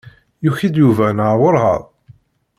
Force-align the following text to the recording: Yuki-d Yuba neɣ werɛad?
Yuki-d 0.45 0.75
Yuba 0.83 1.05
neɣ 1.17 1.31
werɛad? 1.39 1.83